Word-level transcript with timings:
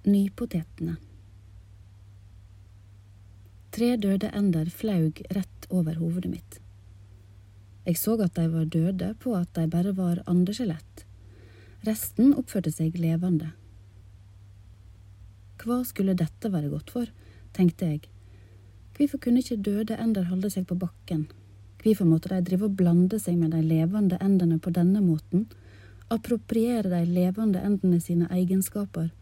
Nypotetene. 0.00 0.94
Tre 3.70 3.88
døde 4.00 4.30
ender 4.32 4.70
flaug 4.72 5.20
rett 5.36 5.66
over 5.68 5.98
hovedet 6.00 6.30
mitt. 6.32 6.56
Jeg 7.84 7.98
så 8.00 8.14
at 8.24 8.32
de 8.38 8.46
var 8.48 8.64
døde 8.72 9.10
på 9.20 9.34
at 9.36 9.52
de 9.58 9.66
bare 9.68 9.92
var 9.98 10.22
andeskjelett. 10.24 11.04
Resten 11.84 12.32
oppførte 12.32 12.72
seg 12.72 12.96
levende. 12.96 13.50
Hva 15.60 15.82
skulle 15.84 16.16
dette 16.16 16.48
være 16.48 16.72
godt 16.72 16.96
for, 16.96 17.12
tenkte 17.52 17.92
jeg. 17.92 18.08
Hvorfor 18.96 19.20
kunne 19.20 19.44
ikke 19.44 19.60
døde 19.60 20.00
ender 20.00 20.32
holde 20.32 20.48
seg 20.48 20.64
på 20.64 20.80
bakken? 20.80 21.26
Hvorfor 21.84 22.08
måtte 22.08 22.32
de 22.32 22.40
drive 22.48 22.70
og 22.72 22.80
blande 22.80 23.20
seg 23.20 23.36
med 23.36 23.52
de 23.52 23.60
levende 23.60 24.16
endene 24.24 24.56
på 24.56 24.72
denne 24.72 25.04
måten? 25.04 25.44
Appropriere 26.08 26.88
de 26.88 27.04
levende 27.04 27.60
endene 27.60 28.00
sine 28.00 28.32
egenskaper? 28.32 29.12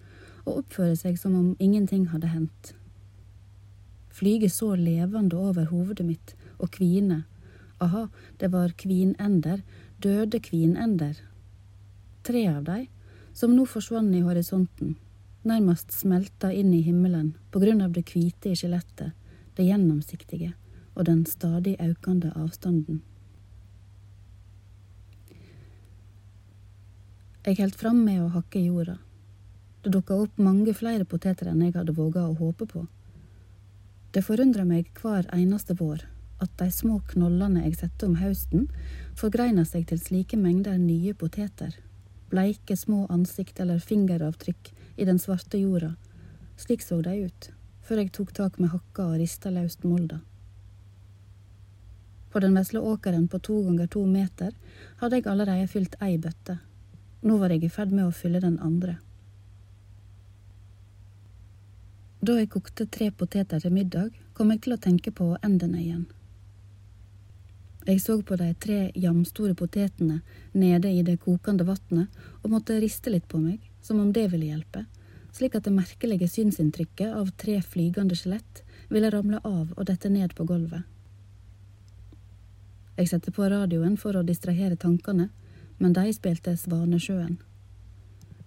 Og 0.49 0.63
oppføre 0.63 0.97
seg 0.97 1.19
som 1.21 1.37
om 1.37 1.49
ingenting 1.63 2.09
hadde 2.13 2.33
hendt. 2.33 2.73
Flyge 4.19 4.51
så 4.51 4.73
levende 4.75 5.39
over 5.39 5.69
hovedet 5.71 6.07
mitt 6.07 6.35
og 6.59 6.73
kvine. 6.75 7.23
Aha, 7.79 8.09
det 8.41 8.51
var 8.51 8.75
kvinender, 8.81 9.63
døde 10.03 10.41
kvinender. 10.43 11.21
Tre 12.27 12.47
av 12.51 12.65
dem, 12.67 12.89
som 13.33 13.55
nå 13.55 13.69
forsvant 13.71 14.17
i 14.19 14.25
horisonten, 14.27 14.97
nærmest 15.47 15.95
smelta 15.95 16.51
inn 16.51 16.73
i 16.75 16.83
himmelen 16.83 17.37
på 17.53 17.63
grunn 17.63 17.85
av 17.85 17.95
det 17.95 18.09
hvite 18.11 18.51
i 18.51 18.59
skjelettet, 18.59 19.15
det 19.55 19.69
gjennomsiktige 19.69 20.57
og 20.99 21.07
den 21.07 21.23
stadig 21.31 21.77
økende 21.79 22.33
avstanden. 22.35 23.05
Jeg 27.47 27.63
holdt 27.63 27.79
fram 27.79 28.03
med 28.05 28.25
å 28.25 28.33
hakke 28.35 28.61
jorda. 28.61 28.99
Det 29.83 29.93
dukka 29.95 30.17
opp 30.25 30.39
mange 30.43 30.75
flere 30.75 31.07
poteter 31.07 31.51
enn 31.51 31.63
jeg 31.63 31.77
hadde 31.77 31.95
våga 31.95 32.25
å 32.27 32.37
håpe 32.39 32.67
på. 32.67 32.87
Det 34.13 34.25
forundra 34.27 34.65
meg 34.67 34.89
hver 34.99 35.29
eneste 35.35 35.77
vår 35.79 36.07
at 36.43 36.55
de 36.59 36.71
små 36.73 37.01
knollene 37.13 37.65
jeg 37.65 37.77
setter 37.81 38.09
om 38.09 38.17
høsten, 38.19 38.69
forgreina 39.19 39.65
seg 39.67 39.89
til 39.91 40.01
slike 40.03 40.39
mengder 40.39 40.79
nye 40.79 41.15
poteter, 41.19 41.75
bleike 42.31 42.77
små 42.79 43.05
ansikt 43.11 43.61
eller 43.61 43.83
fingeravtrykk 43.83 44.73
i 44.97 45.07
den 45.07 45.19
svarte 45.23 45.61
jorda. 45.63 45.95
Slik 46.59 46.83
så 46.83 47.01
de 47.03 47.15
ut, 47.27 47.51
før 47.83 48.03
jeg 48.03 48.15
tok 48.15 48.35
tak 48.35 48.59
med 48.59 48.73
hakka 48.75 49.11
og 49.13 49.19
rista 49.23 49.51
løst 49.55 49.87
molda. 49.87 50.21
På 52.31 52.43
den 52.45 52.55
vesle 52.59 52.81
åkeren 52.85 53.27
på 53.29 53.39
to 53.43 53.63
ganger 53.65 53.87
to 53.91 54.05
meter 54.07 54.55
hadde 55.01 55.21
jeg 55.21 55.31
allerede 55.31 55.71
fylt 55.71 55.95
ei 56.05 56.19
bøtte. 56.19 56.59
Nå 57.23 57.39
var 57.39 57.55
jeg 57.55 57.65
i 57.65 57.73
ferd 57.73 57.95
med 57.95 58.07
å 58.07 58.15
fylle 58.15 58.43
den 58.43 58.59
andre. 58.63 58.99
Da 62.21 62.35
jeg 62.35 62.51
kokte 62.51 62.89
tre 62.91 63.13
poteter 63.15 63.61
til 63.63 63.71
middag, 63.71 64.11
kom 64.35 64.51
jeg 64.51 64.65
til 64.65 64.75
å 64.75 64.81
tenke 64.83 65.13
på 65.15 65.37
endene 65.39 65.79
igjen. 65.79 66.07
Jeg 67.87 68.03
så 68.03 68.19
på 68.27 68.37
de 68.37 68.51
tre 68.61 68.79
jamstore 68.99 69.55
potetene 69.57 70.19
nede 70.53 70.91
i 70.91 71.05
det 71.07 71.21
kokende 71.23 71.65
vannet 71.65 72.19
og 72.43 72.51
måtte 72.53 72.77
riste 72.83 73.13
litt 73.15 73.29
på 73.31 73.39
meg, 73.41 73.63
som 73.81 74.03
om 74.03 74.11
det 74.13 74.27
ville 74.33 74.51
hjelpe, 74.51 74.85
slik 75.33 75.55
at 75.57 75.65
det 75.65 75.73
merkelige 75.73 76.29
synsinntrykket 76.29 77.15
av 77.15 77.31
tre 77.39 77.61
flygende 77.63 78.19
skjelett 78.19 78.65
ville 78.91 79.13
ramle 79.15 79.41
av 79.45 79.73
og 79.77 79.87
dette 79.89 80.11
ned 80.13 80.35
på 80.35 80.45
gulvet. 80.49 80.83
Jeg 82.99 83.13
satte 83.13 83.31
på 83.31 83.47
radioen 83.47 83.95
for 83.97 84.19
å 84.19 84.27
distrahere 84.27 84.77
tankene, 84.77 85.31
men 85.79 85.95
de 85.95 86.11
spilte 86.13 86.57
Svanesjøen. 86.59 87.39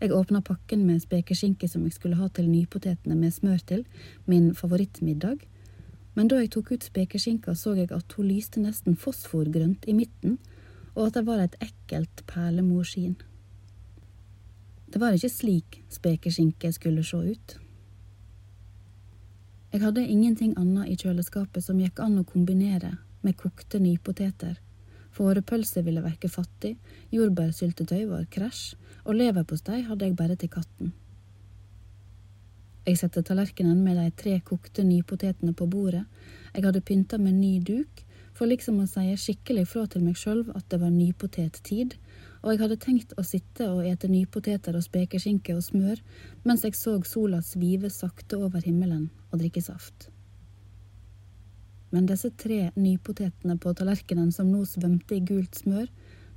Jeg 0.02 0.12
åpna 0.18 0.42
pakken 0.42 0.88
med 0.88 1.02
spekeskinke 1.04 1.68
som 1.70 1.84
jeg 1.86 1.94
skulle 1.94 2.18
ha 2.18 2.28
til 2.34 2.48
nypotetene 2.50 3.16
med 3.16 3.34
smør 3.36 3.60
til, 3.70 3.84
min 4.26 4.56
favorittmiddag, 4.58 5.44
men 6.16 6.28
da 6.28 6.40
jeg 6.42 6.50
tok 6.56 6.72
ut 6.74 6.84
spekeskinka, 6.84 7.54
så 7.56 7.76
jeg 7.78 7.92
at 7.94 8.16
hun 8.18 8.28
lyste 8.28 8.60
nesten 8.64 8.98
fosforgrønt 8.98 9.86
i 9.88 9.94
midten, 9.94 10.40
og 10.96 11.08
at 11.08 11.20
det 11.20 11.26
var 11.28 11.44
et 11.44 11.56
ekkelt 11.62 12.24
perlemorskinn. 12.28 13.16
Det 14.92 15.00
var 15.00 15.16
ikke 15.16 15.30
slik 15.32 15.78
spekeskinke 15.90 16.74
skulle 16.74 17.04
se 17.06 17.18
ut. 17.18 17.56
Jeg 19.72 19.86
hadde 19.86 20.04
ingenting 20.04 20.58
annet 20.60 20.90
i 20.92 20.98
kjøleskapet 21.00 21.64
som 21.64 21.80
gikk 21.80 22.02
an 22.04 22.20
å 22.20 22.28
kombinere 22.28 22.98
med 23.22 23.38
kokte 23.40 23.80
nypoteter. 23.80 24.58
Fårepølse 25.12 25.84
ville 25.86 26.04
verke 26.04 26.30
fattig, 26.32 26.78
jordbærsyltetøy 27.12 28.06
var 28.10 28.28
krasj, 28.32 28.76
og 29.04 29.18
leverpostei 29.20 29.82
hadde 29.88 30.08
jeg 30.08 30.16
bare 30.16 30.38
til 30.40 30.52
katten. 30.52 30.94
Jeg 32.88 32.98
satte 32.98 33.22
tallerkenen 33.22 33.84
med 33.86 34.00
de 34.00 34.08
tre 34.18 34.40
kokte 34.46 34.84
nypotetene 34.88 35.54
på 35.54 35.68
bordet, 35.70 36.06
jeg 36.56 36.66
hadde 36.66 36.82
pynta 36.82 37.20
med 37.22 37.38
ny 37.38 37.60
duk, 37.68 38.06
for 38.34 38.50
liksom 38.50 38.80
å 38.82 38.88
si 38.90 39.12
skikkelig 39.20 39.68
fra 39.70 39.84
til 39.92 40.06
meg 40.06 40.18
sjøl 40.18 40.46
at 40.56 40.66
det 40.72 40.80
var 40.82 40.94
nypotettid, 40.96 41.98
og 42.42 42.54
jeg 42.54 42.62
hadde 42.64 42.80
tenkt 42.82 43.14
å 43.20 43.26
sitte 43.28 43.68
og 43.70 43.86
ete 43.86 44.10
nypoteter 44.10 44.78
og 44.78 44.86
spekeskinke 44.86 45.54
og 45.54 45.62
smør 45.66 46.02
mens 46.48 46.66
jeg 46.66 46.78
så 46.80 46.96
sola 47.06 47.44
svive 47.46 47.92
sakte 47.94 48.40
over 48.42 48.64
himmelen 48.66 49.10
og 49.30 49.44
drikke 49.44 49.62
saft. 49.62 50.10
Men 51.92 52.08
disse 52.08 52.32
tre 52.40 52.72
nypotetene 52.76 53.58
på 53.60 53.74
tallerkenen 53.76 54.32
som 54.32 54.52
nå 54.52 54.64
svømte 54.66 55.18
i 55.18 55.24
gult 55.28 55.60
smør, 55.60 55.88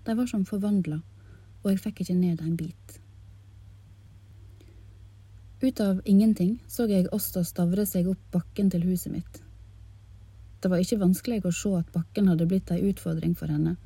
de 0.05 0.17
var 0.19 0.27
som 0.29 0.45
forvandla 0.45 1.01
og 1.65 1.73
jeg 1.73 1.81
fikk 1.81 2.05
ikke 2.05 2.19
ned 2.19 2.43
en 2.45 2.57
bit. 2.61 2.99
Ut 5.65 5.81
av 5.81 6.03
ingenting 6.05 6.59
så 6.69 6.85
jeg 6.91 7.09
Åsta 7.17 7.41
stavre 7.47 7.87
seg 7.89 8.11
opp 8.13 8.21
bakken 8.35 8.69
til 8.73 8.85
huset 8.85 9.15
mitt. 9.15 9.41
Det 10.61 10.69
var 10.73 10.81
ikke 10.81 11.01
vanskelig 11.01 11.41
å 11.49 11.53
se 11.57 11.73
at 11.79 11.93
bakken 11.93 12.29
hadde 12.29 12.49
blitt 12.49 12.73
ei 12.73 12.83
utfordring 12.91 13.33
for 13.37 13.53
henne. 13.53 13.77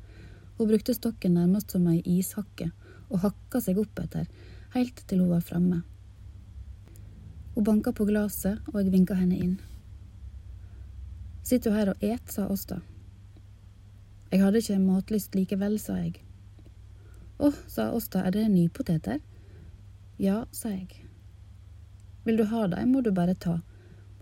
Hun 0.57 0.67
brukte 0.67 0.95
stokken 0.95 1.37
nærmest 1.39 1.71
som 1.71 1.87
ei 1.87 2.01
ishakke, 2.03 2.69
og 3.09 3.23
hakka 3.23 3.63
seg 3.63 3.79
opp 3.79 3.99
etter, 4.03 4.27
helt 4.75 4.99
til 5.07 5.23
hun 5.23 5.31
var 5.31 5.43
framme. 5.43 5.81
Hun 7.55 7.67
banka 7.67 7.95
på 7.95 8.07
glasset, 8.11 8.59
og 8.73 8.81
jeg 8.81 8.91
vinka 8.91 9.15
henne 9.15 9.39
inn. 9.39 9.57
Sitter 11.49 11.71
du 11.71 11.77
her 11.79 11.89
og 11.89 12.03
et, 12.05 12.27
sa 12.29 12.43
Åsta. 12.45 12.75
Jeg 14.29 14.43
hadde 14.43 14.59
ikke 14.61 14.75
matlyst 14.83 15.33
likevel, 15.33 15.79
sa 15.81 15.95
jeg. 15.97 16.19
Å, 17.41 17.49
sa 17.65 17.87
Åsta, 17.97 18.21
er 18.21 18.35
det 18.35 18.43
nypoteter? 18.53 19.17
Ja, 20.21 20.43
sa 20.53 20.69
jeg. 20.75 21.07
Vil 22.27 22.37
du 22.37 22.43
ha 22.51 22.67
dem, 22.69 22.91
må 22.93 23.01
du 23.01 23.09
bare 23.17 23.33
ta. 23.33 23.55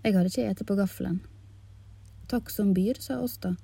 Jeg 0.06 0.16
har 0.16 0.30
ikke 0.30 0.46
ete 0.48 0.68
på 0.70 0.78
gaffelen. 0.80 1.18
Takk 2.32 2.48
som 2.54 2.72
byr, 2.78 3.02
sa 3.04 3.20
Åsta, 3.20 3.58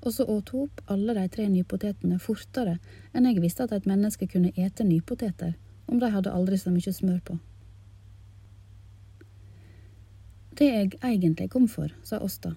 og 0.00 0.16
så 0.16 0.24
åt 0.24 0.54
hun 0.54 0.70
opp 0.70 0.80
alle 0.88 1.18
de 1.20 1.26
tre 1.36 1.50
nypotetene 1.52 2.16
fortere 2.24 2.78
enn 3.12 3.28
jeg 3.28 3.44
visste 3.44 3.68
at 3.68 3.76
et 3.76 3.90
menneske 3.90 4.30
kunne 4.32 4.54
ete 4.56 4.88
nypoteter, 4.88 5.52
om 5.92 6.00
de 6.00 6.08
hadde 6.08 6.32
aldri 6.32 6.56
så 6.56 6.72
mye 6.72 6.96
smør 6.96 7.20
på. 7.28 7.36
Det 10.56 10.72
jeg 10.72 10.96
egentlig 11.04 11.52
kom 11.52 11.68
for, 11.68 11.92
sa 12.00 12.24
Åsta, 12.24 12.56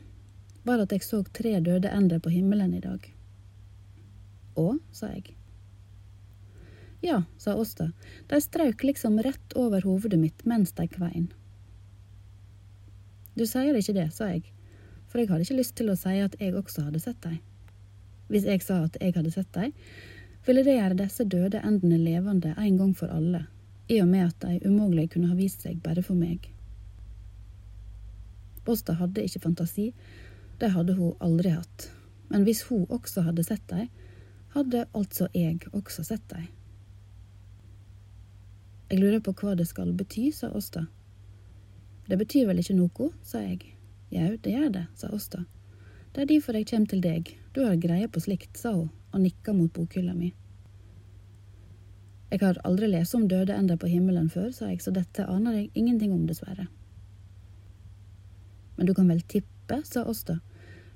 var 0.63 0.83
at 0.83 0.91
jeg 0.95 1.03
så 1.03 1.21
tre 1.23 1.57
døde 1.59 1.91
ender 1.91 2.19
på 2.23 2.31
himmelen 2.33 2.73
i 2.73 2.81
dag. 2.83 3.05
Å, 4.59 4.67
sa 4.91 5.09
jeg. 5.11 5.35
Ja, 7.03 7.23
sa 7.37 7.55
Åsta, 7.59 7.91
de 8.31 8.39
strauk 8.41 8.83
liksom 8.83 9.19
rett 9.25 9.55
over 9.59 9.83
hovedet 9.83 10.19
mitt 10.19 10.45
mens 10.47 10.71
de 10.77 10.87
kvein. 10.87 11.27
Du 13.35 13.43
sier 13.49 13.75
ikke 13.75 13.95
det, 13.97 14.07
sa 14.15 14.29
jeg, 14.31 14.45
for 15.09 15.19
jeg 15.19 15.31
hadde 15.31 15.43
ikke 15.43 15.57
lyst 15.57 15.75
til 15.75 15.91
å 15.91 15.97
si 15.99 16.15
at 16.23 16.37
jeg 16.39 16.55
også 16.55 16.85
hadde 16.85 17.01
sett 17.03 17.19
deg. 17.25 17.41
Hvis 18.31 18.47
jeg 18.47 18.63
sa 18.63 18.83
at 18.85 18.95
jeg 19.01 19.17
hadde 19.17 19.33
sett 19.33 19.51
deg, 19.57 19.73
ville 20.47 20.63
det 20.63 20.77
gjøre 20.77 20.99
disse 21.01 21.25
døde 21.27 21.59
endene 21.65 21.99
levende 21.99 22.53
en 22.55 22.79
gang 22.79 22.93
for 22.95 23.11
alle, 23.11 23.45
i 23.91 23.99
og 24.03 24.07
med 24.07 24.29
at 24.29 24.45
de 24.45 24.69
umulig 24.69 25.09
kunne 25.11 25.31
ha 25.31 25.35
vist 25.35 25.65
seg 25.65 25.81
bare 25.83 26.03
for 26.05 26.15
meg. 26.15 26.47
Åsta 28.63 28.95
hadde 28.95 29.25
ikke 29.27 29.43
fantasi, 29.43 29.89
det 30.59 30.71
hadde 30.75 30.95
hun 30.97 31.15
aldri 31.23 31.53
hatt, 31.53 31.89
men 32.29 32.45
hvis 32.47 32.63
hun 32.69 32.85
også 32.93 33.25
hadde 33.27 33.45
sett 33.45 33.65
deg, 33.71 33.89
hadde 34.53 34.85
altså 34.93 35.27
jeg 35.33 35.63
også 35.73 36.05
sett 36.05 36.25
deg. 36.29 36.49
Jeg 38.91 39.01
lurer 39.01 39.23
på 39.25 39.33
hva 39.39 39.55
det 39.57 39.65
skal 39.69 39.95
bety, 39.97 40.27
sa 40.35 40.51
Åsta. 40.53 40.85
Det 42.05 42.19
betyr 42.19 42.45
vel 42.49 42.59
ikke 42.61 42.75
noe, 42.77 43.09
sa 43.25 43.41
jeg. 43.41 43.73
Jau, 44.13 44.35
det 44.37 44.53
gjør 44.53 44.69
det, 44.75 44.83
sa 44.99 45.09
Åsta. 45.15 45.45
Det 46.13 46.21
er 46.21 46.29
derfor 46.29 46.59
jeg 46.59 46.67
kommer 46.69 46.91
til 46.91 47.01
deg, 47.01 47.31
du 47.55 47.63
har 47.65 47.79
greie 47.81 48.09
på 48.11 48.21
slikt, 48.21 48.53
sa 48.59 48.75
hun 48.75 48.91
og 49.13 49.21
nikka 49.21 49.53
mot 49.53 49.73
bokhylla 49.73 50.13
mi. 50.17 50.31
Jeg 52.33 52.41
har 52.41 52.57
aldri 52.65 52.89
lest 52.89 53.13
om 53.13 53.27
døde 53.29 53.53
ender 53.53 53.77
på 53.77 53.89
himmelen 53.89 54.29
før, 54.33 54.49
sa 54.53 54.71
jeg, 54.71 54.81
så 54.81 54.93
dette 54.93 55.25
aner 55.29 55.57
jeg 55.57 55.71
ingenting 55.77 56.13
om, 56.15 56.23
dessverre. 56.25 56.65
Men 58.77 58.89
du 58.89 58.93
kan 58.97 59.09
vel 59.09 59.21
tippe, 59.21 59.52
sa 59.87 60.05
Åsta. 60.05 60.39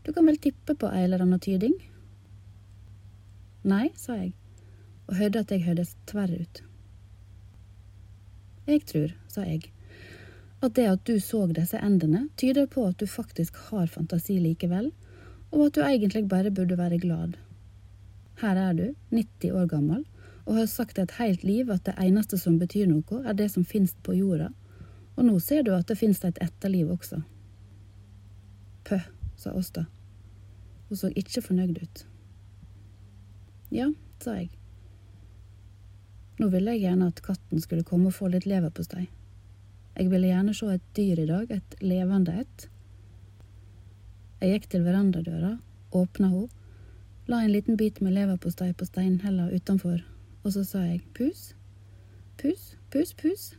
Du 0.05 0.13
kan 0.13 0.27
vel 0.29 0.37
tippe 0.39 0.75
på 0.75 0.89
ei 0.93 1.03
eller 1.03 1.23
anna 1.23 1.39
tyding? 1.41 1.75
Nei, 3.67 3.89
sa 3.99 4.15
jeg, 4.15 4.33
og 5.07 5.17
hørte 5.19 5.41
at 5.43 5.51
jeg 5.51 5.65
hørtes 5.65 5.95
tverr 6.07 6.35
ut. 6.37 6.61
Jeg 8.67 8.83
tror, 8.87 9.15
sa 9.31 9.43
jeg, 9.47 9.71
at 10.63 10.75
det 10.75 10.87
at 10.91 11.03
du 11.07 11.17
så 11.23 11.45
disse 11.51 11.79
endene, 11.83 12.27
tyder 12.39 12.67
på 12.71 12.85
at 12.87 12.97
du 12.99 13.07
faktisk 13.07 13.57
har 13.69 13.89
fantasi 13.91 14.37
likevel, 14.43 14.91
og 15.51 15.67
at 15.67 15.75
du 15.75 15.81
egentlig 15.83 16.27
bare 16.27 16.51
burde 16.51 16.77
være 16.77 16.99
glad. 17.03 17.37
Her 18.41 18.59
er 18.69 18.73
du, 18.77 18.85
90 19.11 19.51
år 19.51 19.67
gammel, 19.71 20.05
og 20.45 20.61
har 20.61 20.67
sagt 20.71 20.99
et 20.99 21.15
helt 21.19 21.43
liv 21.43 21.71
at 21.71 21.85
det 21.85 21.95
eneste 21.99 22.39
som 22.39 22.59
betyr 22.59 22.87
noe, 22.87 23.23
er 23.25 23.35
det 23.35 23.49
som 23.51 23.65
finnes 23.67 23.95
på 24.03 24.15
jorda, 24.15 24.51
og 25.17 25.25
nå 25.25 25.39
ser 25.43 25.63
du 25.65 25.73
at 25.75 25.87
det 25.89 25.97
finnes 25.99 26.23
et 26.23 26.39
etterliv 26.43 26.91
også. 26.93 27.23
Pøh, 28.87 29.03
sa 29.35 29.51
Åsta. 29.51 29.85
Hun 30.87 30.97
så 30.97 31.09
ikke 31.11 31.43
fornøyd 31.43 31.81
ut. 31.81 32.05
Ja, 33.75 33.89
sa 34.23 34.37
jeg. 34.39 34.53
Nå 36.37 36.47
ville 36.53 36.75
jeg 36.75 36.85
gjerne 36.85 37.09
at 37.11 37.19
katten 37.25 37.59
skulle 37.59 37.83
komme 37.83 38.11
og 38.11 38.15
få 38.15 38.29
litt 38.31 38.47
leverpostei. 38.47 39.09
Jeg 39.97 40.11
ville 40.11 40.29
gjerne 40.29 40.53
se 40.55 40.69
et 40.71 40.89
dyr 40.95 41.19
i 41.23 41.27
dag, 41.27 41.51
et 41.51 41.75
levende 41.81 42.35
et. 42.43 42.67
Jeg 44.39 44.53
gikk 44.53 44.69
til 44.71 44.85
verandadøra, 44.85 45.55
åpna 45.97 46.29
ho, 46.29 46.43
la 47.27 47.41
en 47.43 47.51
liten 47.51 47.79
bit 47.79 47.99
med 48.05 48.13
leverpostei 48.13 48.69
på 48.77 48.85
steinhella 48.85 49.49
utenfor, 49.49 50.03
og 50.43 50.53
så 50.53 50.63
sa 50.63 50.83
jeg 50.85 51.01
pus, 51.17 51.49
pus, 52.37 52.75
pus, 52.93 53.15
pus. 53.17 53.49